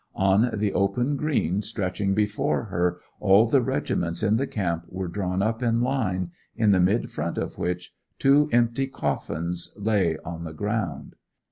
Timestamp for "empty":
8.51-8.87